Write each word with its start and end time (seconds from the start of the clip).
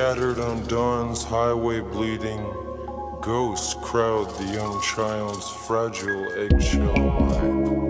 scattered 0.00 0.38
on 0.38 0.66
dawn's 0.66 1.22
highway 1.22 1.78
bleeding, 1.78 2.40
ghosts 3.20 3.74
crowd 3.82 4.30
the 4.38 4.44
young 4.44 4.80
child's 4.80 5.50
fragile 5.50 6.26
eggshell 6.38 6.96
mind. 6.96 7.89